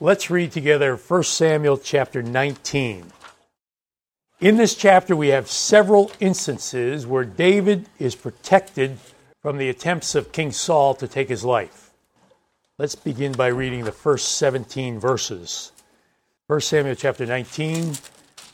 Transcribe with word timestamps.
Let's 0.00 0.30
read 0.30 0.52
together 0.52 0.94
1 0.94 1.22
Samuel 1.24 1.76
chapter 1.76 2.22
19. 2.22 3.10
In 4.38 4.56
this 4.56 4.76
chapter, 4.76 5.16
we 5.16 5.28
have 5.28 5.50
several 5.50 6.12
instances 6.20 7.04
where 7.04 7.24
David 7.24 7.86
is 7.98 8.14
protected 8.14 8.98
from 9.42 9.58
the 9.58 9.68
attempts 9.68 10.14
of 10.14 10.30
King 10.30 10.52
Saul 10.52 10.94
to 10.94 11.08
take 11.08 11.28
his 11.28 11.44
life. 11.44 11.90
Let's 12.78 12.94
begin 12.94 13.32
by 13.32 13.48
reading 13.48 13.82
the 13.82 13.90
first 13.90 14.36
17 14.36 15.00
verses. 15.00 15.72
1 16.46 16.60
Samuel 16.60 16.94
chapter 16.94 17.26
19, 17.26 17.94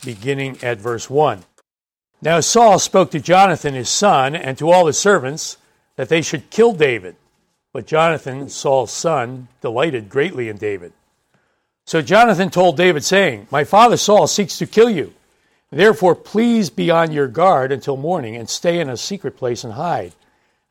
beginning 0.03 0.57
at 0.63 0.79
verse 0.79 1.11
1. 1.11 1.43
Now 2.23 2.39
Saul 2.39 2.79
spoke 2.79 3.11
to 3.11 3.19
Jonathan 3.19 3.75
his 3.75 3.89
son 3.89 4.35
and 4.35 4.57
to 4.57 4.71
all 4.71 4.87
his 4.87 4.97
servants 4.97 5.57
that 5.95 6.09
they 6.09 6.23
should 6.23 6.49
kill 6.49 6.73
David. 6.73 7.17
But 7.71 7.85
Jonathan, 7.85 8.49
Saul's 8.49 8.91
son, 8.91 9.47
delighted 9.61 10.09
greatly 10.09 10.49
in 10.49 10.57
David. 10.57 10.91
So 11.85 12.01
Jonathan 12.01 12.49
told 12.49 12.77
David, 12.77 13.03
saying, 13.03 13.47
My 13.51 13.63
father 13.63 13.95
Saul 13.95 14.25
seeks 14.25 14.57
to 14.57 14.65
kill 14.65 14.89
you. 14.89 15.13
Therefore, 15.71 16.15
please 16.15 16.71
be 16.71 16.89
on 16.89 17.11
your 17.11 17.27
guard 17.27 17.71
until 17.71 17.95
morning 17.95 18.35
and 18.35 18.49
stay 18.49 18.79
in 18.79 18.89
a 18.89 18.97
secret 18.97 19.37
place 19.37 19.63
and 19.63 19.73
hide. 19.73 20.13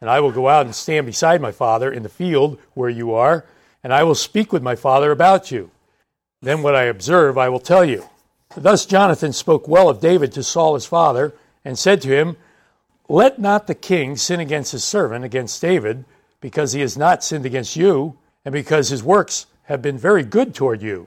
And 0.00 0.10
I 0.10 0.20
will 0.20 0.32
go 0.32 0.48
out 0.48 0.66
and 0.66 0.74
stand 0.74 1.06
beside 1.06 1.40
my 1.40 1.52
father 1.52 1.92
in 1.92 2.02
the 2.02 2.08
field 2.08 2.58
where 2.74 2.90
you 2.90 3.14
are, 3.14 3.44
and 3.82 3.92
I 3.92 4.02
will 4.02 4.16
speak 4.16 4.52
with 4.52 4.62
my 4.62 4.74
father 4.74 5.12
about 5.12 5.52
you. 5.52 5.70
Then 6.42 6.62
what 6.62 6.74
I 6.74 6.84
observe 6.84 7.38
I 7.38 7.48
will 7.48 7.60
tell 7.60 7.84
you. 7.84 8.08
Thus 8.56 8.84
Jonathan 8.84 9.32
spoke 9.32 9.68
well 9.68 9.88
of 9.88 10.00
David 10.00 10.32
to 10.32 10.42
Saul 10.42 10.74
his 10.74 10.86
father, 10.86 11.32
and 11.64 11.78
said 11.78 12.02
to 12.02 12.08
him, 12.08 12.36
Let 13.08 13.38
not 13.38 13.66
the 13.66 13.74
king 13.74 14.16
sin 14.16 14.40
against 14.40 14.72
his 14.72 14.84
servant, 14.84 15.24
against 15.24 15.62
David, 15.62 16.04
because 16.40 16.72
he 16.72 16.80
has 16.80 16.96
not 16.98 17.24
sinned 17.24 17.46
against 17.46 17.76
you, 17.76 18.18
and 18.44 18.52
because 18.52 18.88
his 18.88 19.02
works 19.02 19.46
have 19.64 19.82
been 19.82 19.98
very 19.98 20.22
good 20.22 20.54
toward 20.54 20.82
you. 20.82 21.06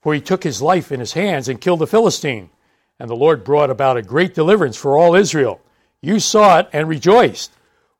For 0.00 0.14
he 0.14 0.20
took 0.20 0.44
his 0.44 0.62
life 0.62 0.92
in 0.92 1.00
his 1.00 1.12
hands 1.12 1.48
and 1.48 1.60
killed 1.60 1.80
the 1.80 1.86
Philistine, 1.86 2.50
and 2.98 3.10
the 3.10 3.16
Lord 3.16 3.44
brought 3.44 3.70
about 3.70 3.96
a 3.96 4.02
great 4.02 4.34
deliverance 4.34 4.76
for 4.76 4.96
all 4.96 5.14
Israel. 5.14 5.60
You 6.00 6.20
saw 6.20 6.58
it 6.60 6.68
and 6.72 6.88
rejoiced. 6.88 7.52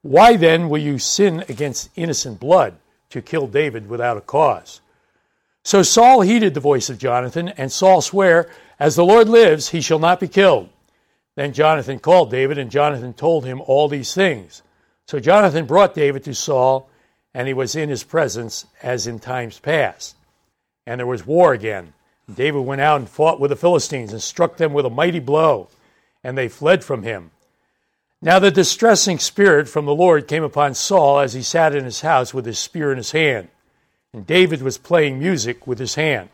Why 0.03 0.37
then 0.37 0.69
will 0.69 0.81
you 0.81 0.99
sin 0.99 1.45
against 1.49 1.91
innocent 1.97 2.39
blood 2.39 2.77
to 3.11 3.21
kill 3.21 3.47
David 3.47 3.89
without 3.89 4.17
a 4.17 4.23
cause? 4.23 4.81
So 5.65 5.83
Saul 5.83 6.23
heeded 6.23 6.55
the 6.55 6.61
voice 6.61 6.89
of 6.89 6.99
Jonathan, 6.99 7.49
and 7.49 7.71
Saul 7.71 8.01
sware, 8.01 8.49
As 8.79 8.97
the 8.97 9.05
Lord 9.05 9.29
lives, 9.29 9.71
he 9.71 9.81
shall 9.81 9.99
not 9.99 10.21
be 10.21 10.29
killed. 10.29 10.71
Then 11.35 11.53
Jonathan 11.53 11.99
called 11.99 12.31
David, 12.31 12.59
and 12.59 12.71
Jonathan 12.71 13.13
told 13.13 13.45
him 13.45 13.61
all 13.67 13.89
these 13.89 14.15
things. 14.15 14.63
So 15.07 15.21
Jonathan 15.21 15.67
brought 15.67 15.95
David 15.95 16.25
to 16.25 16.35
Saul, 16.35 16.89
and 17.35 17.47
he 17.47 17.55
was 17.55 17.77
in 17.77 17.89
his 17.89 18.05
presence 18.05 18.67
as 18.83 19.07
in 19.07 19.19
times 19.19 19.59
past. 19.59 20.17
And 20.87 20.99
there 20.99 21.07
was 21.07 21.27
war 21.27 21.53
again. 21.53 21.93
David 22.33 22.65
went 22.65 22.81
out 22.81 23.01
and 23.01 23.09
fought 23.09 23.41
with 23.41 23.51
the 23.51 23.57
Philistines 23.57 24.13
and 24.13 24.23
struck 24.23 24.57
them 24.57 24.73
with 24.73 24.87
a 24.87 24.91
mighty 24.91 25.21
blow, 25.21 25.69
and 26.23 26.37
they 26.37 26.49
fled 26.49 26.85
from 26.85 27.03
him. 27.03 27.31
Now 28.21 28.39
the 28.39 28.51
distressing 28.51 29.19
spirit 29.19 29.69
from 29.69 29.87
the 29.87 29.95
Lord 29.95 30.27
came 30.27 30.43
upon 30.43 30.75
Saul 30.75 31.21
as 31.21 31.35
he 31.35 31.43
sat 31.43 31.75
in 31.75 31.85
his 31.85 32.01
house 32.01 32.35
with 32.35 32.47
his 32.47 32.59
spear 32.59 32.91
in 32.91 32.99
his 32.99 33.13
hand, 33.13 33.49
and 34.13 34.27
David 34.27 34.61
was 34.61 34.77
playing 34.77 35.19
music 35.19 35.67
with 35.67 35.79
his 35.79 35.95
hand. 35.95 36.31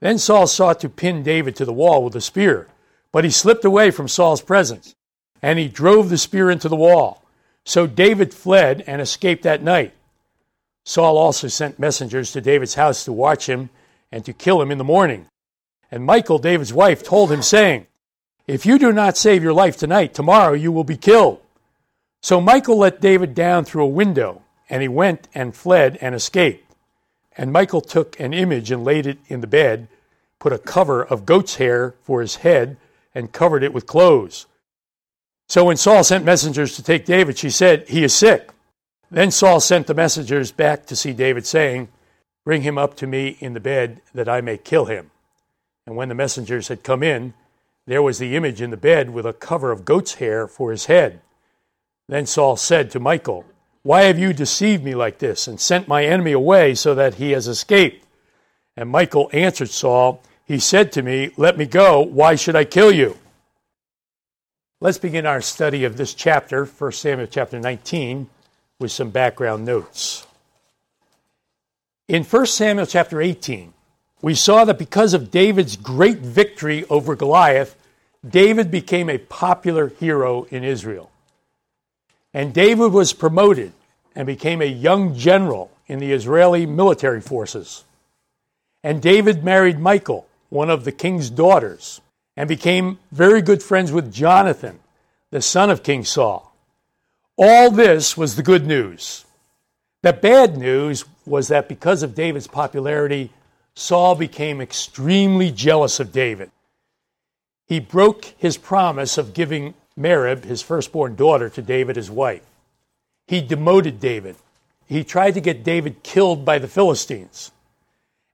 Then 0.00 0.16
Saul 0.16 0.46
sought 0.46 0.80
to 0.80 0.88
pin 0.88 1.22
David 1.22 1.54
to 1.56 1.66
the 1.66 1.72
wall 1.72 2.02
with 2.02 2.16
a 2.16 2.20
spear, 2.20 2.66
but 3.12 3.24
he 3.24 3.30
slipped 3.30 3.64
away 3.64 3.90
from 3.90 4.08
Saul's 4.08 4.40
presence, 4.40 4.94
and 5.42 5.58
he 5.58 5.68
drove 5.68 6.08
the 6.08 6.16
spear 6.16 6.50
into 6.50 6.68
the 6.68 6.76
wall. 6.76 7.22
So 7.64 7.86
David 7.86 8.32
fled 8.34 8.82
and 8.86 9.00
escaped 9.00 9.42
that 9.42 9.62
night. 9.62 9.92
Saul 10.84 11.18
also 11.18 11.48
sent 11.48 11.78
messengers 11.78 12.32
to 12.32 12.40
David's 12.40 12.74
house 12.74 13.04
to 13.04 13.12
watch 13.12 13.48
him 13.48 13.70
and 14.10 14.24
to 14.24 14.32
kill 14.32 14.60
him 14.60 14.70
in 14.70 14.78
the 14.78 14.84
morning. 14.84 15.26
And 15.90 16.06
Michal, 16.06 16.38
David's 16.38 16.72
wife, 16.72 17.02
told 17.02 17.30
him, 17.30 17.42
saying, 17.42 17.86
If 18.46 18.64
you 18.64 18.78
do 18.78 18.92
not 18.92 19.16
save 19.16 19.42
your 19.42 19.52
life 19.52 19.76
tonight, 19.76 20.14
tomorrow 20.14 20.52
you 20.52 20.72
will 20.72 20.84
be 20.84 20.96
killed. 20.96 21.40
So 22.22 22.40
Michal 22.40 22.76
let 22.76 23.00
David 23.00 23.34
down 23.34 23.64
through 23.64 23.84
a 23.84 23.88
window, 23.88 24.42
and 24.68 24.82
he 24.82 24.88
went 24.88 25.28
and 25.34 25.54
fled 25.54 25.98
and 26.00 26.14
escaped. 26.14 26.74
And 27.36 27.52
Michal 27.52 27.80
took 27.80 28.18
an 28.20 28.34
image 28.34 28.70
and 28.70 28.84
laid 28.84 29.06
it 29.06 29.18
in 29.28 29.40
the 29.40 29.46
bed, 29.46 29.88
put 30.38 30.52
a 30.52 30.58
cover 30.58 31.02
of 31.02 31.26
goat's 31.26 31.56
hair 31.56 31.94
for 32.02 32.20
his 32.20 32.36
head, 32.36 32.76
and 33.14 33.32
covered 33.32 33.62
it 33.62 33.72
with 33.72 33.86
clothes. 33.86 34.46
So 35.50 35.64
when 35.64 35.76
Saul 35.76 36.04
sent 36.04 36.24
messengers 36.24 36.76
to 36.76 36.82
take 36.84 37.04
David, 37.04 37.36
she 37.36 37.50
said, 37.50 37.88
He 37.88 38.04
is 38.04 38.14
sick. 38.14 38.52
Then 39.10 39.32
Saul 39.32 39.58
sent 39.58 39.88
the 39.88 39.94
messengers 39.94 40.52
back 40.52 40.86
to 40.86 40.94
see 40.94 41.12
David, 41.12 41.44
saying, 41.44 41.88
Bring 42.44 42.62
him 42.62 42.78
up 42.78 42.94
to 42.98 43.08
me 43.08 43.36
in 43.40 43.52
the 43.52 43.58
bed 43.58 44.00
that 44.14 44.28
I 44.28 44.42
may 44.42 44.56
kill 44.56 44.84
him. 44.84 45.10
And 45.88 45.96
when 45.96 46.08
the 46.08 46.14
messengers 46.14 46.68
had 46.68 46.84
come 46.84 47.02
in, 47.02 47.34
there 47.84 48.00
was 48.00 48.20
the 48.20 48.36
image 48.36 48.62
in 48.62 48.70
the 48.70 48.76
bed 48.76 49.10
with 49.10 49.26
a 49.26 49.32
cover 49.32 49.72
of 49.72 49.84
goat's 49.84 50.14
hair 50.14 50.46
for 50.46 50.70
his 50.70 50.86
head. 50.86 51.20
Then 52.08 52.26
Saul 52.26 52.54
said 52.54 52.88
to 52.92 53.00
Michal, 53.00 53.44
Why 53.82 54.02
have 54.02 54.20
you 54.20 54.32
deceived 54.32 54.84
me 54.84 54.94
like 54.94 55.18
this 55.18 55.48
and 55.48 55.58
sent 55.58 55.88
my 55.88 56.04
enemy 56.04 56.30
away 56.30 56.76
so 56.76 56.94
that 56.94 57.14
he 57.14 57.32
has 57.32 57.48
escaped? 57.48 58.06
And 58.76 58.88
Michal 58.88 59.28
answered 59.32 59.70
Saul, 59.70 60.22
He 60.44 60.60
said 60.60 60.92
to 60.92 61.02
me, 61.02 61.32
Let 61.36 61.58
me 61.58 61.66
go. 61.66 62.02
Why 62.02 62.36
should 62.36 62.54
I 62.54 62.64
kill 62.64 62.92
you? 62.92 63.16
Let's 64.82 64.96
begin 64.96 65.26
our 65.26 65.42
study 65.42 65.84
of 65.84 65.98
this 65.98 66.14
chapter, 66.14 66.64
1 66.64 66.92
Samuel 66.92 67.26
chapter 67.26 67.60
19, 67.60 68.30
with 68.78 68.90
some 68.90 69.10
background 69.10 69.66
notes. 69.66 70.26
In 72.08 72.24
1 72.24 72.46
Samuel 72.46 72.86
chapter 72.86 73.20
18, 73.20 73.74
we 74.22 74.34
saw 74.34 74.64
that 74.64 74.78
because 74.78 75.12
of 75.12 75.30
David's 75.30 75.76
great 75.76 76.20
victory 76.20 76.86
over 76.88 77.14
Goliath, 77.14 77.76
David 78.26 78.70
became 78.70 79.10
a 79.10 79.18
popular 79.18 79.88
hero 79.88 80.44
in 80.44 80.64
Israel. 80.64 81.10
And 82.32 82.54
David 82.54 82.90
was 82.90 83.12
promoted 83.12 83.74
and 84.16 84.26
became 84.26 84.62
a 84.62 84.64
young 84.64 85.14
general 85.14 85.70
in 85.88 85.98
the 85.98 86.12
Israeli 86.12 86.64
military 86.64 87.20
forces. 87.20 87.84
And 88.82 89.02
David 89.02 89.44
married 89.44 89.78
Michal, 89.78 90.26
one 90.48 90.70
of 90.70 90.86
the 90.86 90.92
king's 90.92 91.28
daughters, 91.28 92.00
and 92.40 92.48
became 92.48 92.98
very 93.12 93.42
good 93.42 93.62
friends 93.62 93.92
with 93.92 94.10
Jonathan, 94.10 94.78
the 95.30 95.42
son 95.42 95.68
of 95.68 95.82
King 95.82 96.04
Saul. 96.04 96.56
All 97.36 97.70
this 97.70 98.16
was 98.16 98.34
the 98.34 98.42
good 98.42 98.66
news. 98.66 99.26
The 100.00 100.14
bad 100.14 100.56
news 100.56 101.04
was 101.26 101.48
that 101.48 101.68
because 101.68 102.02
of 102.02 102.14
David's 102.14 102.46
popularity, 102.46 103.30
Saul 103.74 104.14
became 104.14 104.62
extremely 104.62 105.50
jealous 105.50 106.00
of 106.00 106.12
David. 106.12 106.50
He 107.66 107.78
broke 107.78 108.24
his 108.38 108.56
promise 108.56 109.18
of 109.18 109.34
giving 109.34 109.74
Merab, 109.98 110.44
his 110.44 110.62
firstborn 110.62 111.16
daughter, 111.16 111.50
to 111.50 111.60
David 111.60 111.98
as 111.98 112.10
wife. 112.10 112.46
He 113.26 113.42
demoted 113.42 114.00
David. 114.00 114.36
He 114.86 115.04
tried 115.04 115.34
to 115.34 115.42
get 115.42 115.62
David 115.62 116.02
killed 116.02 116.46
by 116.46 116.58
the 116.58 116.68
Philistines. 116.68 117.52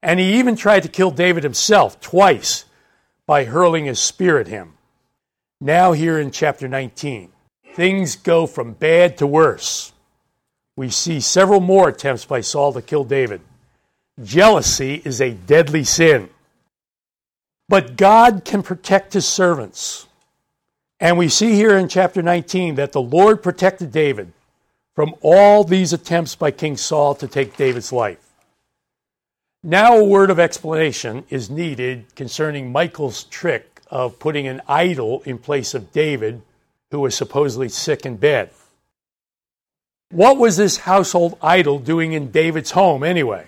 And 0.01 0.17
he 0.17 0.39
even 0.39 0.55
tried 0.55 0.83
to 0.83 0.89
kill 0.89 1.11
David 1.11 1.43
himself 1.43 1.99
twice 1.99 2.63
by 3.27 3.43
hurling 3.43 3.85
his 3.85 3.99
spear 3.99 4.39
at 4.39 4.47
him. 4.47 4.73
Now, 5.61 5.91
here 5.91 6.19
in 6.19 6.31
chapter 6.31 6.67
19, 6.67 7.29
things 7.75 8.15
go 8.15 8.47
from 8.47 8.73
bad 8.73 9.17
to 9.17 9.27
worse 9.27 9.91
we 10.77 10.91
see 10.91 11.19
several 11.19 11.59
more 11.59 11.89
attempts 11.89 12.23
by 12.23 12.39
Saul 12.39 12.71
to 12.73 12.81
kill 12.81 13.03
David. 13.03 13.41
Jealousy 14.23 15.01
is 15.03 15.19
a 15.19 15.31
deadly 15.31 15.83
sin. 15.83 16.29
But 17.67 17.97
God 17.97 18.45
can 18.45 18.63
protect 18.63 19.13
his 19.13 19.27
servants. 19.27 20.07
And 20.99 21.17
we 21.17 21.29
see 21.29 21.53
here 21.53 21.75
in 21.77 21.89
chapter 21.89 22.21
19 22.21 22.75
that 22.75 22.91
the 22.91 23.01
Lord 23.01 23.43
protected 23.43 23.91
David 23.91 24.31
from 24.95 25.15
all 25.21 25.63
these 25.63 25.93
attempts 25.93 26.35
by 26.35 26.51
King 26.51 26.77
Saul 26.77 27.15
to 27.15 27.27
take 27.27 27.57
David's 27.57 27.91
life. 27.91 28.26
Now, 29.63 29.97
a 29.97 30.03
word 30.03 30.29
of 30.29 30.39
explanation 30.39 31.25
is 31.29 31.49
needed 31.49 32.15
concerning 32.15 32.71
Michal's 32.71 33.23
trick 33.25 33.81
of 33.89 34.19
putting 34.19 34.47
an 34.47 34.61
idol 34.67 35.21
in 35.25 35.37
place 35.37 35.73
of 35.73 35.91
David, 35.91 36.41
who 36.91 36.99
was 36.99 37.15
supposedly 37.15 37.69
sick 37.69 38.05
in 38.05 38.17
bed. 38.17 38.51
What 40.11 40.37
was 40.37 40.57
this 40.57 40.77
household 40.77 41.37
idol 41.41 41.79
doing 41.79 42.13
in 42.13 42.31
David's 42.31 42.71
home 42.71 43.03
anyway? 43.03 43.47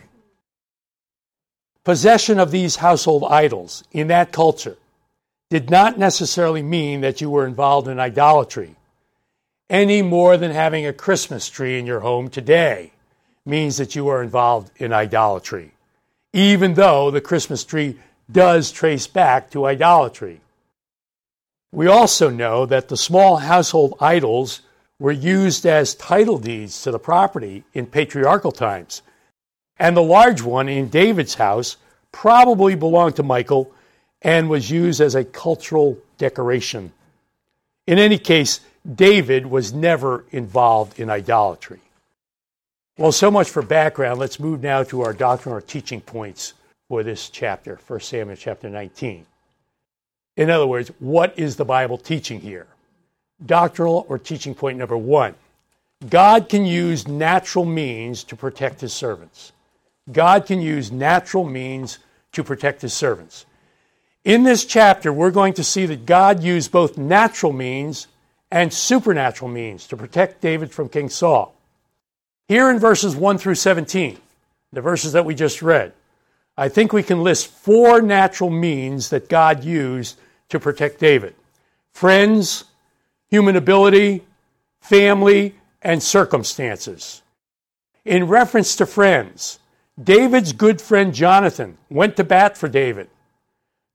Possession 1.85 2.39
of 2.39 2.51
these 2.51 2.77
household 2.77 3.23
idols 3.29 3.83
in 3.91 4.07
that 4.07 4.31
culture 4.31 4.77
did 5.49 5.69
not 5.69 5.97
necessarily 5.97 6.61
mean 6.61 7.01
that 7.01 7.21
you 7.21 7.29
were 7.29 7.45
involved 7.45 7.87
in 7.87 7.99
idolatry, 7.99 8.75
any 9.69 10.01
more 10.01 10.35
than 10.37 10.51
having 10.51 10.85
a 10.85 10.93
Christmas 10.93 11.47
tree 11.47 11.79
in 11.79 11.85
your 11.85 12.01
home 12.01 12.29
today 12.29 12.91
means 13.45 13.77
that 13.77 13.95
you 13.95 14.07
are 14.07 14.21
involved 14.21 14.71
in 14.77 14.91
idolatry, 14.91 15.71
even 16.33 16.75
though 16.75 17.11
the 17.11 17.21
Christmas 17.21 17.63
tree 17.63 17.97
does 18.31 18.71
trace 18.71 19.07
back 19.07 19.49
to 19.51 19.65
idolatry. 19.65 20.41
We 21.71 21.87
also 21.87 22.29
know 22.29 22.65
that 22.65 22.87
the 22.87 22.97
small 22.97 23.37
household 23.37 23.95
idols 23.99 24.61
were 24.99 25.11
used 25.11 25.65
as 25.65 25.95
title 25.95 26.37
deeds 26.37 26.81
to 26.83 26.91
the 26.91 26.99
property 26.99 27.63
in 27.73 27.85
patriarchal 27.85 28.51
times. 28.51 29.01
And 29.77 29.95
the 29.95 30.03
large 30.03 30.41
one 30.41 30.67
in 30.67 30.89
David's 30.89 31.35
house 31.35 31.77
probably 32.11 32.75
belonged 32.75 33.15
to 33.15 33.23
Michal 33.23 33.71
and 34.21 34.49
was 34.49 34.69
used 34.69 34.99
as 34.99 35.15
a 35.15 35.23
cultural 35.23 35.97
decoration. 36.17 36.91
In 37.87 37.97
any 37.97 38.17
case, 38.17 38.59
David 38.95 39.45
was 39.45 39.73
never 39.73 40.25
involved 40.31 40.99
in 40.99 41.09
idolatry. 41.09 41.79
Well, 42.99 43.13
so 43.13 43.31
much 43.31 43.49
for 43.49 43.61
background. 43.61 44.19
Let's 44.19 44.41
move 44.41 44.61
now 44.61 44.83
to 44.83 45.03
our 45.03 45.13
doctrinal 45.13 45.61
teaching 45.61 46.01
points 46.01 46.53
for 46.89 47.01
this 47.01 47.29
chapter, 47.29 47.79
1 47.87 48.01
Samuel 48.01 48.35
chapter 48.35 48.69
19. 48.69 49.25
In 50.35 50.49
other 50.49 50.67
words, 50.67 50.91
what 50.99 51.39
is 51.39 51.55
the 51.55 51.63
Bible 51.63 51.97
teaching 51.97 52.41
here? 52.41 52.67
Doctrinal 53.45 54.05
or 54.09 54.19
teaching 54.19 54.53
point 54.53 54.77
number 54.77 54.97
one 54.97 55.35
God 56.09 56.49
can 56.49 56.65
use 56.65 57.07
natural 57.07 57.63
means 57.63 58.25
to 58.25 58.35
protect 58.35 58.81
his 58.81 58.91
servants. 58.91 59.53
God 60.11 60.45
can 60.45 60.59
use 60.59 60.91
natural 60.91 61.45
means 61.45 61.99
to 62.33 62.43
protect 62.43 62.81
his 62.81 62.93
servants. 62.93 63.45
In 64.25 64.43
this 64.43 64.65
chapter, 64.65 65.13
we're 65.13 65.31
going 65.31 65.53
to 65.53 65.63
see 65.63 65.85
that 65.85 66.05
God 66.05 66.43
used 66.43 66.69
both 66.69 66.97
natural 66.97 67.53
means 67.53 68.07
and 68.51 68.73
supernatural 68.73 69.49
means 69.49 69.87
to 69.87 69.95
protect 69.95 70.41
David 70.41 70.73
from 70.73 70.89
King 70.89 71.07
Saul. 71.07 71.55
Here 72.49 72.71
in 72.71 72.79
verses 72.79 73.15
1 73.15 73.37
through 73.37 73.55
17, 73.55 74.17
the 74.73 74.81
verses 74.81 75.13
that 75.13 75.23
we 75.23 75.35
just 75.35 75.61
read, 75.61 75.93
I 76.57 76.67
think 76.67 76.91
we 76.91 77.03
can 77.03 77.23
list 77.23 77.47
four 77.47 78.01
natural 78.01 78.49
means 78.49 79.09
that 79.11 79.29
God 79.29 79.63
used 79.63 80.19
to 80.49 80.59
protect 80.59 80.99
David 80.99 81.35
friends, 81.93 82.65
human 83.27 83.55
ability, 83.55 84.23
family, 84.81 85.53
and 85.83 86.01
circumstances. 86.01 87.21
In 88.03 88.27
reference 88.27 88.75
to 88.77 88.87
friends, 88.87 89.59
David's 90.01 90.51
good 90.51 90.81
friend 90.81 91.13
Jonathan 91.13 91.77
went 91.87 92.17
to 92.17 92.23
bat 92.23 92.57
for 92.57 92.67
David. 92.67 93.09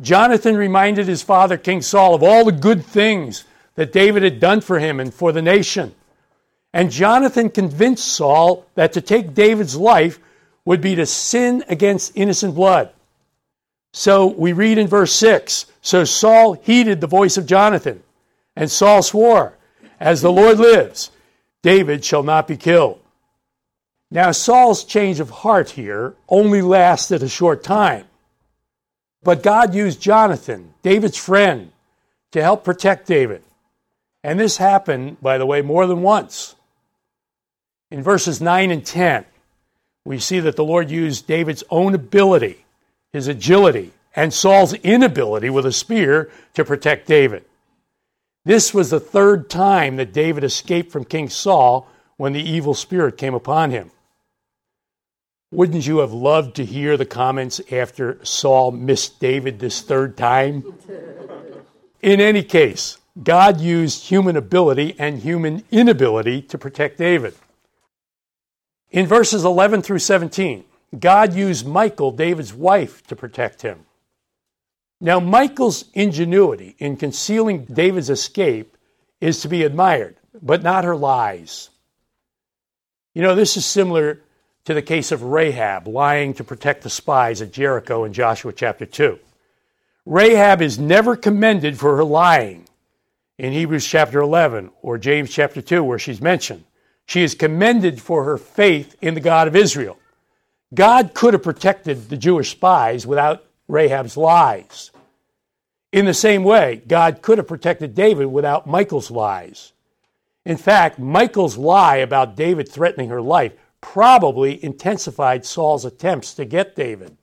Jonathan 0.00 0.56
reminded 0.56 1.08
his 1.08 1.22
father, 1.22 1.56
King 1.56 1.82
Saul, 1.82 2.14
of 2.14 2.22
all 2.22 2.44
the 2.44 2.52
good 2.52 2.84
things 2.84 3.46
that 3.74 3.92
David 3.92 4.22
had 4.22 4.38
done 4.38 4.60
for 4.60 4.78
him 4.78 5.00
and 5.00 5.12
for 5.12 5.32
the 5.32 5.42
nation. 5.42 5.92
And 6.74 6.90
Jonathan 6.90 7.50
convinced 7.50 8.04
Saul 8.04 8.66
that 8.74 8.94
to 8.94 9.00
take 9.00 9.32
David's 9.32 9.76
life 9.76 10.18
would 10.64 10.80
be 10.80 10.96
to 10.96 11.06
sin 11.06 11.62
against 11.68 12.10
innocent 12.16 12.56
blood. 12.56 12.90
So 13.92 14.26
we 14.26 14.52
read 14.52 14.76
in 14.76 14.88
verse 14.88 15.12
6 15.12 15.66
So 15.80 16.04
Saul 16.04 16.54
heeded 16.54 17.00
the 17.00 17.06
voice 17.06 17.36
of 17.36 17.46
Jonathan, 17.46 18.02
and 18.56 18.68
Saul 18.68 19.02
swore, 19.02 19.56
As 20.00 20.20
the 20.20 20.32
Lord 20.32 20.58
lives, 20.58 21.12
David 21.62 22.04
shall 22.04 22.24
not 22.24 22.48
be 22.48 22.56
killed. 22.56 23.00
Now, 24.10 24.32
Saul's 24.32 24.82
change 24.82 25.20
of 25.20 25.30
heart 25.30 25.70
here 25.70 26.14
only 26.28 26.60
lasted 26.60 27.22
a 27.22 27.28
short 27.28 27.62
time. 27.62 28.06
But 29.22 29.44
God 29.44 29.76
used 29.76 30.00
Jonathan, 30.00 30.74
David's 30.82 31.18
friend, 31.18 31.70
to 32.32 32.42
help 32.42 32.64
protect 32.64 33.06
David. 33.06 33.44
And 34.24 34.40
this 34.40 34.56
happened, 34.56 35.20
by 35.20 35.38
the 35.38 35.46
way, 35.46 35.62
more 35.62 35.86
than 35.86 36.02
once. 36.02 36.56
In 37.94 38.02
verses 38.02 38.40
9 38.40 38.72
and 38.72 38.84
10, 38.84 39.24
we 40.04 40.18
see 40.18 40.40
that 40.40 40.56
the 40.56 40.64
Lord 40.64 40.90
used 40.90 41.28
David's 41.28 41.62
own 41.70 41.94
ability, 41.94 42.64
his 43.12 43.28
agility, 43.28 43.92
and 44.16 44.34
Saul's 44.34 44.74
inability 44.74 45.48
with 45.48 45.64
a 45.64 45.70
spear 45.70 46.28
to 46.54 46.64
protect 46.64 47.06
David. 47.06 47.44
This 48.44 48.74
was 48.74 48.90
the 48.90 48.98
third 48.98 49.48
time 49.48 49.94
that 49.94 50.12
David 50.12 50.42
escaped 50.42 50.90
from 50.90 51.04
King 51.04 51.28
Saul 51.28 51.88
when 52.16 52.32
the 52.32 52.42
evil 52.42 52.74
spirit 52.74 53.16
came 53.16 53.32
upon 53.32 53.70
him. 53.70 53.92
Wouldn't 55.52 55.86
you 55.86 55.98
have 55.98 56.12
loved 56.12 56.56
to 56.56 56.64
hear 56.64 56.96
the 56.96 57.06
comments 57.06 57.60
after 57.70 58.18
Saul 58.24 58.72
missed 58.72 59.20
David 59.20 59.60
this 59.60 59.82
third 59.82 60.16
time? 60.16 60.64
In 62.02 62.20
any 62.20 62.42
case, 62.42 62.98
God 63.22 63.60
used 63.60 64.08
human 64.08 64.36
ability 64.36 64.96
and 64.98 65.20
human 65.20 65.62
inability 65.70 66.42
to 66.42 66.58
protect 66.58 66.98
David. 66.98 67.34
In 68.94 69.08
verses 69.08 69.44
11 69.44 69.82
through 69.82 69.98
17, 69.98 70.62
God 70.96 71.34
used 71.34 71.66
Michal, 71.66 72.12
David's 72.12 72.54
wife, 72.54 73.04
to 73.08 73.16
protect 73.16 73.62
him. 73.62 73.86
Now, 75.00 75.18
Michal's 75.18 75.86
ingenuity 75.94 76.76
in 76.78 76.96
concealing 76.96 77.64
David's 77.64 78.08
escape 78.08 78.76
is 79.20 79.40
to 79.40 79.48
be 79.48 79.64
admired, 79.64 80.14
but 80.40 80.62
not 80.62 80.84
her 80.84 80.94
lies. 80.94 81.70
You 83.14 83.22
know, 83.22 83.34
this 83.34 83.56
is 83.56 83.66
similar 83.66 84.20
to 84.64 84.74
the 84.74 84.80
case 84.80 85.10
of 85.10 85.24
Rahab 85.24 85.88
lying 85.88 86.32
to 86.34 86.44
protect 86.44 86.82
the 86.82 86.88
spies 86.88 87.42
at 87.42 87.52
Jericho 87.52 88.04
in 88.04 88.12
Joshua 88.12 88.52
chapter 88.52 88.86
2. 88.86 89.18
Rahab 90.06 90.62
is 90.62 90.78
never 90.78 91.16
commended 91.16 91.80
for 91.80 91.96
her 91.96 92.04
lying 92.04 92.68
in 93.38 93.52
Hebrews 93.52 93.88
chapter 93.88 94.20
11 94.20 94.70
or 94.82 94.98
James 94.98 95.30
chapter 95.30 95.60
2, 95.60 95.82
where 95.82 95.98
she's 95.98 96.20
mentioned. 96.20 96.62
She 97.06 97.22
is 97.22 97.34
commended 97.34 98.00
for 98.00 98.24
her 98.24 98.38
faith 98.38 98.96
in 99.00 99.14
the 99.14 99.20
God 99.20 99.48
of 99.48 99.56
Israel. 99.56 99.98
God 100.74 101.14
could 101.14 101.34
have 101.34 101.42
protected 101.42 102.08
the 102.08 102.16
Jewish 102.16 102.50
spies 102.50 103.06
without 103.06 103.44
Rahab's 103.68 104.16
lies. 104.16 104.90
In 105.92 106.06
the 106.06 106.14
same 106.14 106.42
way, 106.42 106.82
God 106.88 107.22
could 107.22 107.38
have 107.38 107.46
protected 107.46 107.94
David 107.94 108.26
without 108.26 108.66
Michal's 108.66 109.10
lies. 109.10 109.72
In 110.44 110.56
fact, 110.56 110.98
Michal's 110.98 111.56
lie 111.56 111.96
about 111.96 112.36
David 112.36 112.68
threatening 112.68 113.10
her 113.10 113.22
life 113.22 113.52
probably 113.80 114.62
intensified 114.64 115.44
Saul's 115.44 115.84
attempts 115.84 116.34
to 116.34 116.44
get 116.44 116.74
David. 116.74 117.16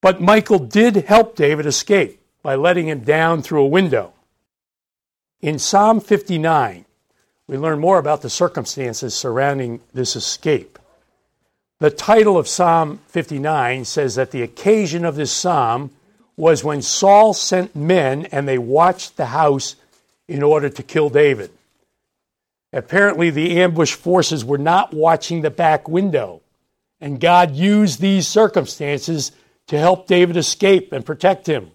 But 0.00 0.20
Michal 0.20 0.58
did 0.58 0.96
help 0.96 1.34
David 1.34 1.66
escape 1.66 2.20
by 2.42 2.54
letting 2.54 2.88
him 2.88 3.00
down 3.00 3.42
through 3.42 3.62
a 3.62 3.66
window. 3.66 4.12
In 5.40 5.58
Psalm 5.58 6.00
59, 6.00 6.84
we 7.50 7.58
learn 7.58 7.80
more 7.80 7.98
about 7.98 8.22
the 8.22 8.30
circumstances 8.30 9.12
surrounding 9.12 9.80
this 9.92 10.14
escape. 10.14 10.78
The 11.80 11.90
title 11.90 12.38
of 12.38 12.46
Psalm 12.46 13.00
59 13.08 13.84
says 13.86 14.14
that 14.14 14.30
the 14.30 14.42
occasion 14.42 15.04
of 15.04 15.16
this 15.16 15.32
psalm 15.32 15.90
was 16.36 16.62
when 16.62 16.80
Saul 16.80 17.34
sent 17.34 17.74
men 17.74 18.26
and 18.26 18.46
they 18.46 18.56
watched 18.56 19.16
the 19.16 19.26
house 19.26 19.74
in 20.28 20.44
order 20.44 20.68
to 20.68 20.82
kill 20.84 21.10
David. 21.10 21.50
Apparently, 22.72 23.30
the 23.30 23.60
ambush 23.60 23.94
forces 23.94 24.44
were 24.44 24.56
not 24.56 24.94
watching 24.94 25.42
the 25.42 25.50
back 25.50 25.88
window, 25.88 26.42
and 27.00 27.18
God 27.18 27.56
used 27.56 28.00
these 28.00 28.28
circumstances 28.28 29.32
to 29.66 29.76
help 29.76 30.06
David 30.06 30.36
escape 30.36 30.92
and 30.92 31.04
protect 31.04 31.48
him. 31.48 31.72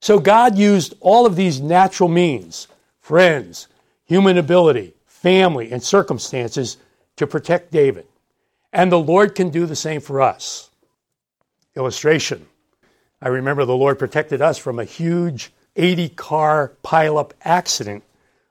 So 0.00 0.18
God 0.18 0.56
used 0.56 0.94
all 1.00 1.26
of 1.26 1.36
these 1.36 1.60
natural 1.60 2.08
means 2.08 2.66
friends, 3.02 3.68
human 4.04 4.38
ability, 4.38 4.94
family, 5.06 5.72
and 5.72 5.82
circumstances 5.82 6.76
to 7.16 7.26
protect 7.26 7.72
David. 7.72 8.06
And 8.72 8.90
the 8.90 8.98
Lord 8.98 9.34
can 9.34 9.50
do 9.50 9.66
the 9.66 9.76
same 9.76 10.00
for 10.00 10.20
us. 10.20 10.70
Illustration 11.76 12.46
I 13.24 13.28
remember 13.28 13.64
the 13.64 13.74
Lord 13.74 13.98
protected 13.98 14.42
us 14.42 14.58
from 14.58 14.78
a 14.78 14.84
huge 14.84 15.50
80 15.76 16.10
car 16.10 16.72
pileup 16.84 17.32
accident 17.42 18.04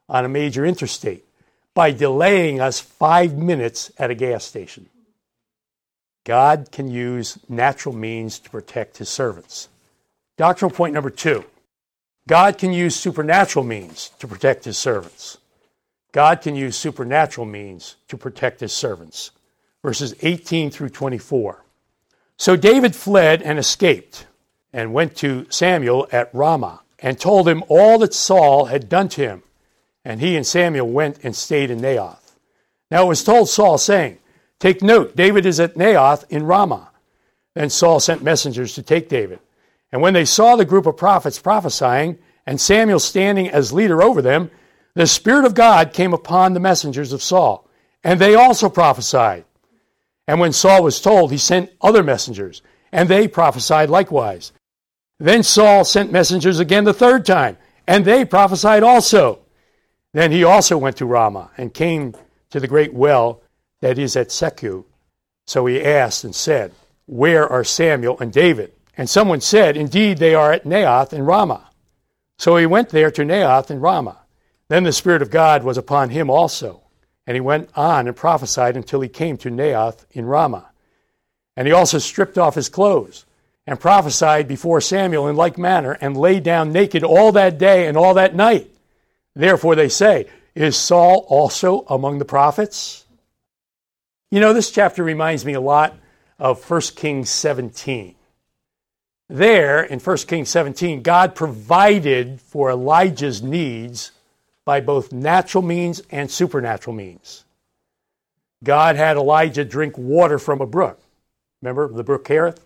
on 0.09 0.25
a 0.25 0.29
major 0.29 0.65
interstate 0.65 1.25
by 1.75 1.91
delaying 1.91 2.59
us 2.59 2.79
five 2.79 3.37
minutes 3.37 3.91
at 3.99 4.09
a 4.09 4.15
gas 4.15 4.43
station. 4.43 4.89
God 6.23 6.69
can 6.71 6.89
use 6.89 7.37
natural 7.47 7.93
means 7.93 8.39
to 8.39 8.49
protect 8.49 8.97
his 8.97 9.09
servants. 9.09 9.69
Doctrinal 10.37 10.75
point 10.75 10.95
number 10.95 11.11
two 11.11 11.45
God 12.27 12.57
can 12.57 12.73
use 12.73 12.95
supernatural 12.95 13.65
means 13.65 14.09
to 14.17 14.27
protect 14.27 14.65
his 14.65 14.77
servants. 14.77 15.37
God 16.13 16.41
can 16.41 16.55
use 16.55 16.77
supernatural 16.77 17.45
means 17.45 17.97
to 18.07 18.17
protect 18.17 18.61
his 18.61 18.71
servants. 18.71 19.31
Verses 19.81 20.15
18 20.21 20.71
through 20.71 20.89
24. 20.89 21.65
So 22.37 22.55
David 22.55 22.95
fled 22.95 23.41
and 23.41 23.59
escaped 23.59 24.27
and 24.71 24.93
went 24.93 25.15
to 25.17 25.45
Samuel 25.49 26.07
at 26.11 26.33
Ramah 26.33 26.81
and 26.99 27.19
told 27.19 27.49
him 27.49 27.63
all 27.67 27.99
that 27.99 28.13
Saul 28.13 28.65
had 28.65 28.87
done 28.87 29.09
to 29.09 29.21
him. 29.21 29.43
And 30.05 30.21
he 30.21 30.37
and 30.37 30.45
Samuel 30.45 30.89
went 30.89 31.19
and 31.23 31.35
stayed 31.35 31.71
in 31.71 31.79
Naioth. 31.79 32.35
Now 32.89 33.05
it 33.05 33.09
was 33.09 33.23
told 33.23 33.49
Saul, 33.49 33.77
saying, 33.77 34.19
Take 34.59 34.81
note, 34.81 35.15
David 35.15 35.45
is 35.45 35.59
at 35.59 35.75
Naioth 35.75 36.25
in 36.29 36.43
Ramah. 36.43 36.91
Then 37.55 37.69
Saul 37.69 37.99
sent 37.99 38.23
messengers 38.23 38.75
to 38.75 38.83
take 38.83 39.09
David. 39.09 39.39
And 39.91 40.01
when 40.01 40.13
they 40.13 40.25
saw 40.25 40.55
the 40.55 40.65
group 40.65 40.85
of 40.85 40.97
prophets 40.97 41.39
prophesying, 41.39 42.17
and 42.45 42.59
Samuel 42.59 42.99
standing 42.99 43.49
as 43.49 43.73
leader 43.73 44.01
over 44.01 44.21
them, 44.21 44.51
the 44.95 45.07
Spirit 45.07 45.45
of 45.45 45.55
God 45.55 45.93
came 45.93 46.13
upon 46.13 46.53
the 46.53 46.59
messengers 46.59 47.13
of 47.13 47.23
Saul, 47.23 47.67
and 48.03 48.19
they 48.19 48.35
also 48.35 48.69
prophesied. 48.69 49.45
And 50.27 50.39
when 50.39 50.53
Saul 50.53 50.83
was 50.83 51.01
told, 51.01 51.31
he 51.31 51.37
sent 51.37 51.71
other 51.81 52.03
messengers, 52.03 52.61
and 52.91 53.09
they 53.09 53.27
prophesied 53.27 53.89
likewise. 53.89 54.51
Then 55.19 55.43
Saul 55.43 55.83
sent 55.83 56.11
messengers 56.11 56.59
again 56.59 56.83
the 56.83 56.93
third 56.93 57.25
time, 57.25 57.57
and 57.87 58.05
they 58.05 58.23
prophesied 58.23 58.83
also. 58.83 59.39
Then 60.13 60.31
he 60.31 60.43
also 60.43 60.77
went 60.77 60.97
to 60.97 61.05
Ramah 61.05 61.51
and 61.57 61.73
came 61.73 62.13
to 62.51 62.59
the 62.59 62.67
great 62.67 62.93
well 62.93 63.41
that 63.81 63.97
is 63.97 64.15
at 64.15 64.29
Sechu, 64.29 64.85
So 65.45 65.65
he 65.65 65.83
asked 65.83 66.23
and 66.23 66.35
said, 66.35 66.71
Where 67.05 67.47
are 67.47 67.63
Samuel 67.63 68.19
and 68.19 68.31
David? 68.31 68.73
And 68.95 69.09
someone 69.09 69.41
said, 69.41 69.75
Indeed, 69.75 70.19
they 70.19 70.35
are 70.35 70.53
at 70.53 70.65
Naioth 70.65 71.13
in 71.13 71.23
Ramah. 71.23 71.69
So 72.37 72.55
he 72.55 72.65
went 72.65 72.89
there 72.89 73.11
to 73.11 73.23
Naioth 73.23 73.71
in 73.71 73.79
Ramah. 73.79 74.22
Then 74.73 74.85
the 74.85 74.91
Spirit 74.91 75.21
of 75.21 75.29
God 75.29 75.63
was 75.63 75.77
upon 75.77 76.09
him 76.09 76.31
also. 76.31 76.81
And 77.27 77.35
he 77.35 77.41
went 77.41 77.69
on 77.75 78.07
and 78.07 78.15
prophesied 78.17 78.75
until 78.75 79.01
he 79.01 79.07
came 79.07 79.37
to 79.37 79.51
Naioth 79.51 80.07
in 80.09 80.25
Ramah. 80.25 80.71
And 81.55 81.67
he 81.67 81.71
also 81.71 81.99
stripped 81.99 82.39
off 82.39 82.55
his 82.55 82.69
clothes 82.69 83.27
and 83.67 83.79
prophesied 83.79 84.47
before 84.47 84.81
Samuel 84.81 85.27
in 85.27 85.35
like 85.35 85.59
manner 85.59 85.91
and 86.01 86.17
lay 86.17 86.39
down 86.39 86.71
naked 86.71 87.03
all 87.03 87.31
that 87.33 87.59
day 87.59 87.85
and 87.85 87.95
all 87.95 88.15
that 88.15 88.33
night. 88.33 88.67
Therefore 89.35 89.75
they 89.75 89.89
say, 89.89 90.25
Is 90.55 90.75
Saul 90.75 91.23
also 91.29 91.85
among 91.87 92.17
the 92.17 92.25
prophets? 92.25 93.05
You 94.31 94.39
know, 94.39 94.53
this 94.53 94.71
chapter 94.71 95.03
reminds 95.03 95.45
me 95.45 95.53
a 95.53 95.61
lot 95.61 95.95
of 96.39 96.67
1 96.67 96.81
Kings 96.95 97.29
17. 97.29 98.15
There, 99.29 99.83
in 99.83 99.99
1 99.99 100.17
Kings 100.17 100.49
17, 100.49 101.03
God 101.03 101.35
provided 101.35 102.41
for 102.41 102.71
Elijah's 102.71 103.43
needs 103.43 104.13
by 104.65 104.79
both 104.81 105.11
natural 105.11 105.63
means 105.63 106.01
and 106.09 106.29
supernatural 106.29 106.95
means. 106.95 107.45
God 108.63 108.95
had 108.95 109.17
Elijah 109.17 109.65
drink 109.65 109.97
water 109.97 110.39
from 110.39 110.61
a 110.61 110.65
brook. 110.65 110.99
Remember 111.61 111.87
the 111.87 112.03
brook 112.03 112.25
Kerith? 112.25 112.59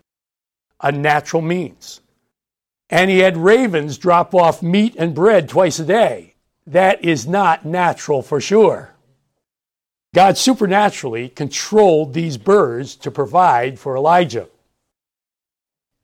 A 0.82 0.92
natural 0.92 1.42
means. 1.42 2.02
And 2.90 3.10
he 3.10 3.20
had 3.20 3.36
ravens 3.36 3.98
drop 3.98 4.34
off 4.34 4.62
meat 4.62 4.96
and 4.98 5.16
bread 5.16 5.50
twice 5.50 5.80
a 5.80 5.86
day. 5.86 6.36
That 6.68 7.04
is 7.04 7.28
not 7.28 7.66
natural 7.66 8.22
for 8.22 8.40
sure. 8.40 8.94
God 10.14 10.38
supernaturally 10.38 11.30
controlled 11.30 12.14
these 12.14 12.38
birds 12.38 12.96
to 12.98 13.12
provide 13.12 13.80
for 13.80 13.96
Elijah. 13.96 14.48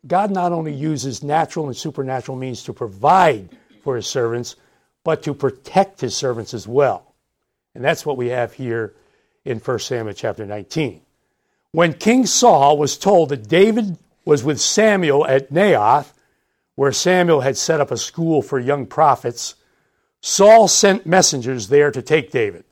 God 0.05 0.31
not 0.31 0.51
only 0.51 0.73
uses 0.73 1.23
natural 1.23 1.67
and 1.67 1.77
supernatural 1.77 2.37
means 2.37 2.63
to 2.63 2.73
provide 2.73 3.49
for 3.83 3.95
his 3.95 4.07
servants, 4.07 4.55
but 5.03 5.23
to 5.23 5.33
protect 5.33 6.01
his 6.01 6.15
servants 6.15 6.53
as 6.53 6.67
well. 6.67 7.13
And 7.75 7.83
that's 7.83 8.05
what 8.05 8.17
we 8.17 8.27
have 8.29 8.53
here 8.53 8.95
in 9.45 9.59
1 9.59 9.79
Samuel 9.79 10.13
chapter 10.13 10.45
19. 10.45 11.01
When 11.71 11.93
King 11.93 12.25
Saul 12.25 12.77
was 12.77 12.97
told 12.97 13.29
that 13.29 13.47
David 13.47 13.97
was 14.25 14.43
with 14.43 14.61
Samuel 14.61 15.25
at 15.25 15.51
Naioth, 15.51 16.13
where 16.75 16.91
Samuel 16.91 17.41
had 17.41 17.57
set 17.57 17.81
up 17.81 17.91
a 17.91 17.97
school 17.97 18.41
for 18.41 18.59
young 18.59 18.85
prophets, 18.85 19.55
Saul 20.21 20.67
sent 20.67 21.05
messengers 21.05 21.67
there 21.67 21.91
to 21.91 22.01
take 22.01 22.31
David. 22.31 22.63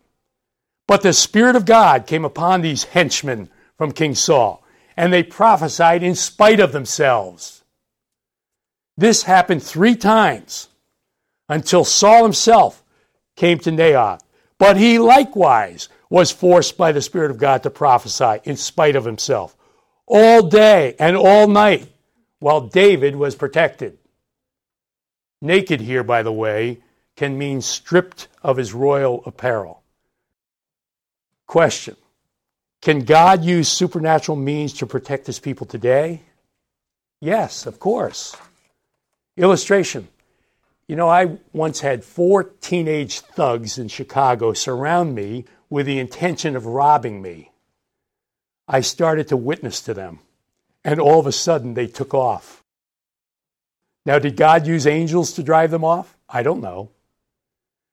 But 0.87 1.01
the 1.01 1.13
Spirit 1.13 1.55
of 1.55 1.65
God 1.65 2.07
came 2.07 2.25
upon 2.25 2.61
these 2.61 2.85
henchmen 2.85 3.49
from 3.77 3.91
King 3.91 4.15
Saul, 4.15 4.63
and 4.95 5.11
they 5.11 5.23
prophesied 5.23 6.03
in 6.03 6.15
spite 6.15 6.59
of 6.59 6.71
themselves. 6.71 7.63
This 8.97 9.23
happened 9.23 9.63
three 9.63 9.95
times 9.95 10.69
until 11.51 11.83
Saul 11.83 12.23
himself 12.23 12.81
came 13.35 13.59
to 13.59 13.71
Naioth. 13.71 14.21
But 14.57 14.77
he 14.77 14.99
likewise 14.99 15.89
was 16.09 16.31
forced 16.31 16.77
by 16.77 16.93
the 16.93 17.01
Spirit 17.01 17.29
of 17.29 17.37
God 17.37 17.63
to 17.63 17.69
prophesy 17.69 18.39
in 18.45 18.55
spite 18.55 18.95
of 18.95 19.03
himself 19.03 19.55
all 20.07 20.47
day 20.47 20.95
and 20.97 21.17
all 21.17 21.47
night 21.47 21.87
while 22.39 22.61
David 22.61 23.17
was 23.17 23.35
protected. 23.35 23.97
Naked 25.41 25.81
here, 25.81 26.03
by 26.03 26.23
the 26.23 26.31
way, 26.31 26.79
can 27.17 27.37
mean 27.37 27.61
stripped 27.61 28.29
of 28.41 28.55
his 28.55 28.73
royal 28.73 29.21
apparel. 29.25 29.83
Question 31.47 31.97
Can 32.81 32.99
God 32.99 33.43
use 33.43 33.67
supernatural 33.67 34.37
means 34.37 34.73
to 34.73 34.87
protect 34.87 35.27
his 35.27 35.39
people 35.39 35.67
today? 35.67 36.21
Yes, 37.19 37.65
of 37.65 37.77
course. 37.77 38.37
Illustration 39.35 40.07
you 40.91 40.97
know, 40.97 41.07
I 41.07 41.37
once 41.53 41.79
had 41.79 42.03
four 42.03 42.43
teenage 42.43 43.21
thugs 43.21 43.77
in 43.77 43.87
Chicago 43.87 44.51
surround 44.51 45.15
me 45.15 45.45
with 45.69 45.85
the 45.85 45.99
intention 45.99 46.57
of 46.57 46.65
robbing 46.65 47.21
me. 47.21 47.49
I 48.67 48.81
started 48.81 49.29
to 49.29 49.37
witness 49.37 49.79
to 49.83 49.93
them, 49.93 50.19
and 50.83 50.99
all 50.99 51.17
of 51.17 51.27
a 51.27 51.31
sudden 51.31 51.75
they 51.75 51.87
took 51.87 52.13
off. 52.13 52.61
Now, 54.05 54.19
did 54.19 54.35
God 54.35 54.67
use 54.67 54.85
angels 54.85 55.31
to 55.35 55.43
drive 55.43 55.71
them 55.71 55.85
off? 55.85 56.17
I 56.27 56.43
don't 56.43 56.59
know. 56.59 56.89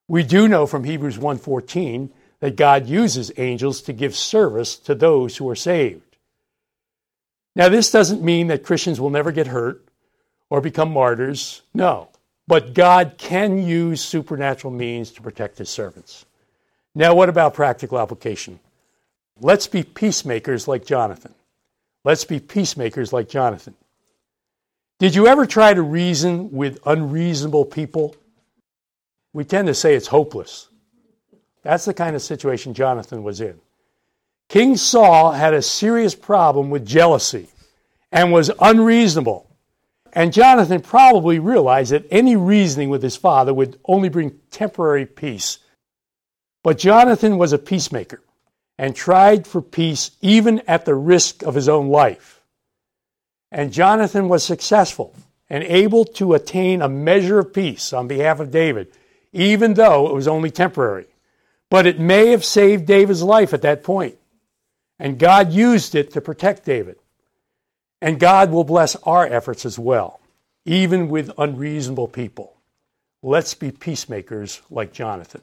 We 0.08 0.24
do 0.24 0.48
know 0.48 0.66
from 0.66 0.82
Hebrews 0.82 1.18
1:14 1.18 2.10
that 2.40 2.56
God 2.56 2.88
uses 2.88 3.30
angels 3.36 3.80
to 3.82 3.92
give 3.92 4.16
service 4.16 4.74
to 4.74 4.96
those 4.96 5.36
who 5.36 5.48
are 5.48 5.54
saved. 5.54 6.16
Now, 7.54 7.68
this 7.68 7.92
doesn't 7.92 8.24
mean 8.24 8.48
that 8.48 8.64
Christians 8.64 9.00
will 9.00 9.10
never 9.10 9.30
get 9.30 9.46
hurt 9.46 9.86
or 10.50 10.60
become 10.60 10.92
martyrs. 10.92 11.62
No. 11.72 12.08
But 12.48 12.72
God 12.72 13.16
can 13.18 13.62
use 13.62 14.00
supernatural 14.00 14.72
means 14.72 15.10
to 15.12 15.22
protect 15.22 15.58
his 15.58 15.68
servants. 15.68 16.24
Now, 16.94 17.14
what 17.14 17.28
about 17.28 17.52
practical 17.52 17.98
application? 18.00 18.58
Let's 19.38 19.66
be 19.66 19.82
peacemakers 19.82 20.66
like 20.66 20.86
Jonathan. 20.86 21.34
Let's 22.04 22.24
be 22.24 22.40
peacemakers 22.40 23.12
like 23.12 23.28
Jonathan. 23.28 23.74
Did 24.98 25.14
you 25.14 25.26
ever 25.26 25.44
try 25.44 25.74
to 25.74 25.82
reason 25.82 26.50
with 26.50 26.80
unreasonable 26.86 27.66
people? 27.66 28.16
We 29.34 29.44
tend 29.44 29.68
to 29.68 29.74
say 29.74 29.94
it's 29.94 30.06
hopeless. 30.06 30.68
That's 31.62 31.84
the 31.84 31.92
kind 31.92 32.16
of 32.16 32.22
situation 32.22 32.72
Jonathan 32.72 33.22
was 33.22 33.42
in. 33.42 33.60
King 34.48 34.78
Saul 34.78 35.32
had 35.32 35.52
a 35.52 35.60
serious 35.60 36.14
problem 36.14 36.70
with 36.70 36.86
jealousy 36.86 37.48
and 38.10 38.32
was 38.32 38.50
unreasonable. 38.58 39.47
And 40.12 40.32
Jonathan 40.32 40.80
probably 40.80 41.38
realized 41.38 41.92
that 41.92 42.06
any 42.10 42.36
reasoning 42.36 42.88
with 42.88 43.02
his 43.02 43.16
father 43.16 43.52
would 43.52 43.78
only 43.84 44.08
bring 44.08 44.38
temporary 44.50 45.06
peace. 45.06 45.58
But 46.62 46.78
Jonathan 46.78 47.38
was 47.38 47.52
a 47.52 47.58
peacemaker 47.58 48.22
and 48.78 48.94
tried 48.94 49.46
for 49.46 49.60
peace 49.60 50.12
even 50.20 50.60
at 50.66 50.84
the 50.84 50.94
risk 50.94 51.42
of 51.42 51.54
his 51.54 51.68
own 51.68 51.88
life. 51.88 52.42
And 53.50 53.72
Jonathan 53.72 54.28
was 54.28 54.44
successful 54.44 55.14
and 55.50 55.64
able 55.64 56.04
to 56.04 56.34
attain 56.34 56.82
a 56.82 56.88
measure 56.88 57.38
of 57.38 57.54
peace 57.54 57.92
on 57.92 58.08
behalf 58.08 58.40
of 58.40 58.50
David, 58.50 58.92
even 59.32 59.74
though 59.74 60.08
it 60.08 60.14
was 60.14 60.28
only 60.28 60.50
temporary. 60.50 61.06
But 61.70 61.86
it 61.86 61.98
may 61.98 62.28
have 62.28 62.44
saved 62.44 62.86
David's 62.86 63.22
life 63.22 63.52
at 63.52 63.62
that 63.62 63.82
point. 63.82 64.16
And 64.98 65.18
God 65.18 65.52
used 65.52 65.94
it 65.94 66.12
to 66.12 66.20
protect 66.20 66.64
David. 66.64 66.96
And 68.00 68.20
God 68.20 68.50
will 68.50 68.64
bless 68.64 68.96
our 68.96 69.26
efforts 69.26 69.66
as 69.66 69.78
well, 69.78 70.20
even 70.64 71.08
with 71.08 71.30
unreasonable 71.38 72.08
people. 72.08 72.54
Let's 73.22 73.54
be 73.54 73.72
peacemakers 73.72 74.62
like 74.70 74.92
Jonathan. 74.92 75.42